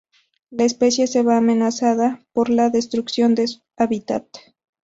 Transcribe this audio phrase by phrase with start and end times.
[0.49, 3.45] La especie se ve amenazada por la destrucción de
[3.77, 4.25] hábitat.